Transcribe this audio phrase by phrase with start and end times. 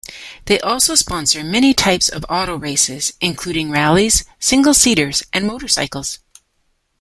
[0.45, 6.17] They also sponsor many types of auto races including rallies, single-seaters, and motorcycles.